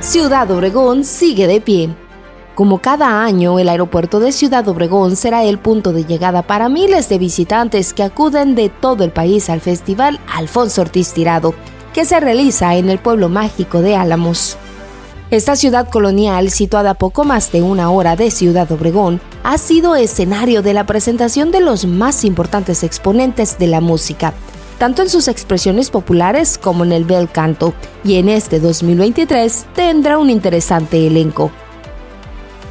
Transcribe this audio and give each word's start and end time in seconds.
Ciudad 0.00 0.50
Obregón 0.50 1.04
sigue 1.04 1.46
de 1.46 1.60
pie. 1.60 1.94
Como 2.54 2.78
cada 2.78 3.22
año, 3.22 3.58
el 3.58 3.68
aeropuerto 3.68 4.18
de 4.18 4.32
Ciudad 4.32 4.66
Obregón 4.66 5.14
será 5.14 5.44
el 5.44 5.58
punto 5.58 5.92
de 5.92 6.06
llegada 6.06 6.40
para 6.40 6.70
miles 6.70 7.10
de 7.10 7.18
visitantes 7.18 7.92
que 7.92 8.02
acuden 8.02 8.54
de 8.54 8.70
todo 8.70 9.04
el 9.04 9.10
país 9.10 9.50
al 9.50 9.60
Festival 9.60 10.18
Alfonso 10.32 10.80
Ortiz 10.80 11.12
Tirado, 11.12 11.52
que 11.92 12.06
se 12.06 12.18
realiza 12.18 12.76
en 12.76 12.88
el 12.88 12.98
pueblo 12.98 13.28
mágico 13.28 13.82
de 13.82 13.94
Álamos. 13.94 14.56
Esta 15.30 15.54
ciudad 15.54 15.90
colonial, 15.90 16.50
situada 16.50 16.92
a 16.92 16.94
poco 16.94 17.24
más 17.24 17.52
de 17.52 17.60
una 17.60 17.90
hora 17.90 18.16
de 18.16 18.30
Ciudad 18.30 18.72
Obregón, 18.72 19.20
ha 19.42 19.58
sido 19.58 19.96
escenario 19.96 20.62
de 20.62 20.72
la 20.72 20.86
presentación 20.86 21.50
de 21.50 21.60
los 21.60 21.84
más 21.84 22.24
importantes 22.24 22.84
exponentes 22.84 23.58
de 23.58 23.66
la 23.66 23.82
música, 23.82 24.32
tanto 24.80 25.02
en 25.02 25.10
sus 25.10 25.28
expresiones 25.28 25.90
populares 25.90 26.56
como 26.56 26.84
en 26.84 26.92
el 26.92 27.04
bel 27.04 27.28
canto, 27.28 27.74
y 28.02 28.14
en 28.14 28.30
este 28.30 28.60
2023 28.60 29.66
tendrá 29.74 30.16
un 30.16 30.30
interesante 30.30 31.06
elenco. 31.06 31.50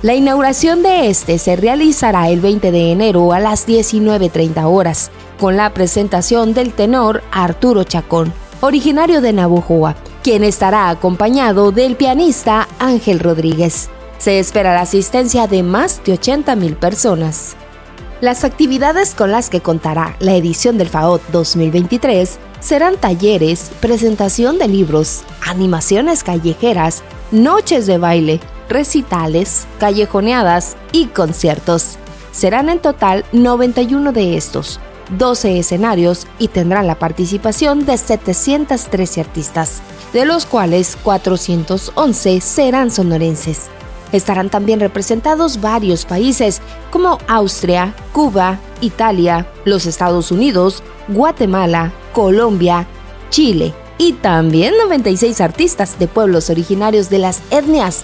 La 0.02 0.16
inauguración 0.16 0.82
de 0.82 1.12
este 1.12 1.38
se 1.38 1.55
realizará 1.55 2.30
el 2.30 2.40
20 2.40 2.72
de 2.72 2.91
enero 2.91 3.32
a 3.32 3.40
las 3.40 3.68
19.30 3.68 4.63
horas, 4.66 5.12
con 5.40 5.55
la 5.55 5.72
presentación 5.72 6.55
del 6.55 6.73
tenor 6.73 7.22
Arturo 7.32 7.84
Chacón, 7.84 8.34
originario 8.60 9.21
de 9.21 9.32
Navojoa, 9.32 9.96
quien 10.23 10.44
estará 10.44 10.90
acompañado 10.90 11.71
del 11.71 11.96
pianista 11.96 12.68
Ángel 12.80 13.20
Rodríguez. 13.20 13.88
Se 14.18 14.40
espera 14.40 14.73
la 14.73 14.82
asistencia 14.82 15.46
de 15.46 15.62
más 15.62 16.02
de 16.04 16.13
80 16.13 16.55
mil 16.55 16.76
personas. 16.76 17.55
Las 18.22 18.44
actividades 18.44 19.16
con 19.16 19.32
las 19.32 19.50
que 19.50 19.62
contará 19.62 20.18
la 20.20 20.36
edición 20.36 20.77
del 20.77 20.90
FAOT 20.90 21.22
2023 21.32 22.38
serán 22.60 22.98
talleres, 22.98 23.72
presentación 23.80 24.58
de 24.58 24.68
libros, 24.68 25.22
animaciones 25.48 26.26
callejeras, 26.26 27.02
noches 27.32 27.88
de 27.88 27.98
baile, 27.98 28.41
recitales, 28.68 29.68
callejoneadas 29.80 30.76
y 30.91 31.05
conciertos. 31.05 31.98
Serán 32.34 32.68
en 32.68 32.80
total 32.80 33.24
91 33.32 34.12
de 34.12 34.36
estos, 34.36 34.82
12 35.18 35.58
escenarios 35.58 36.27
y 36.40 36.49
tendrán 36.49 36.88
la 36.88 36.99
participación 36.99 37.86
de 37.86 37.98
713 37.98 39.21
artistas, 39.21 39.82
de 40.12 40.26
los 40.26 40.46
cuales 40.46 40.98
411 41.04 42.41
serán 42.41 42.91
sonorenses. 42.91 43.70
Estarán 44.12 44.49
también 44.49 44.79
representados 44.79 45.62
varios 45.62 46.05
países 46.05 46.62
como 46.90 47.20
Austria, 47.27 47.93
Cuba, 48.12 48.60
Italia, 48.82 49.48
los 49.65 49.85
Estados 49.85 50.32
Unidos, 50.32 50.84
Guatemala, 51.07 51.91
Colombia, 52.13 52.87
Chile 53.30 53.74
y 53.98 54.13
también 54.13 54.74
96 54.77 55.41
artistas 55.41 55.99
de 55.99 56.07
pueblos 56.07 56.49
originarios 56.49 57.10
de 57.10 57.20
las 57.20 57.41
etnias. 57.52 58.04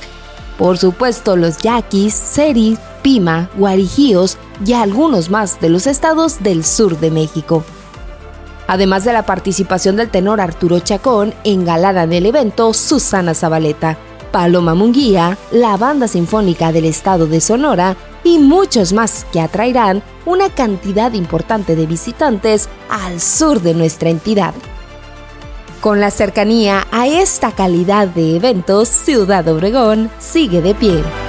Por 0.58 0.78
supuesto, 0.78 1.36
los 1.36 1.58
yaquis, 1.58 2.14
seri, 2.14 2.78
pima, 3.02 3.50
guarijíos 3.58 4.38
y 4.66 4.74
algunos 4.74 5.30
más 5.30 5.60
de 5.60 5.70
los 5.70 5.88
estados 5.88 6.44
del 6.44 6.64
sur 6.64 7.00
de 7.00 7.12
México. 7.12 7.64
Además 8.68 9.06
de 9.06 9.14
la 9.14 9.26
participación 9.26 9.96
del 9.96 10.10
tenor 10.10 10.42
Arturo 10.42 10.80
Chacón, 10.80 11.34
engalada 11.44 12.04
el 12.04 12.26
evento 12.26 12.74
Susana 12.74 13.34
Zabaleta. 13.34 13.98
Paloma 14.36 14.76
Munguía, 14.76 15.38
la 15.50 15.78
Banda 15.78 16.10
Sinfónica 16.10 16.74
del 16.74 16.84
Estado 16.84 17.26
de 17.26 17.40
Sonora 17.40 17.96
y 18.22 18.38
muchos 18.38 18.92
más 18.92 19.26
que 19.32 19.40
atraerán 19.40 20.04
una 20.26 20.50
cantidad 20.50 21.14
importante 21.14 21.78
de 21.78 21.86
visitantes 21.86 22.68
al 22.90 23.22
sur 23.22 23.62
de 23.62 23.74
nuestra 23.74 24.10
entidad. 24.10 24.54
Con 25.80 26.02
la 26.02 26.12
cercanía 26.12 26.86
a 26.92 27.08
esta 27.08 27.54
calidad 27.54 28.10
de 28.10 28.36
eventos, 28.36 28.90
Ciudad 28.90 29.48
Obregón 29.48 30.12
sigue 30.20 30.62
de 30.62 30.76
pie. 30.76 31.25